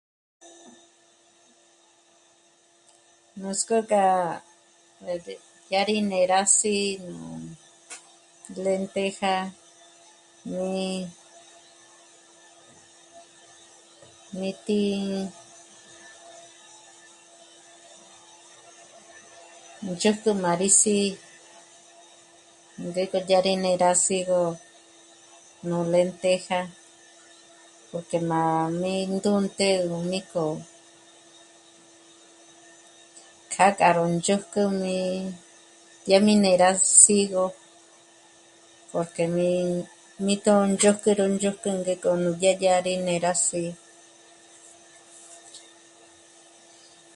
[3.41, 4.05] Nuts'k'ó gá
[5.07, 5.33] 'ät'ä...
[5.71, 7.19] yá rí né'e rá sí'i nú
[8.63, 9.35] lenteja
[10.57, 10.85] ñí...
[14.39, 14.81] nít'i,
[19.83, 21.09] nú ndzhójk'ü má rí sí'i
[22.89, 24.41] ngék'o dyà rí né'e gá sí'igö
[25.67, 26.59] nú lenteja
[27.89, 28.41] porque má
[28.81, 30.45] mí ndǔnt'egö mí k'o...
[33.53, 34.97] kájka ró ndzójk'ü mí...
[36.07, 36.69] dyà rí né'e rá
[37.03, 37.45] sí'igö
[38.91, 39.23] porque
[40.25, 43.71] mí tóndzhójk'ü, ró ndzhójk'ü ngéko nú dyé dyà rí né'e rá sí'i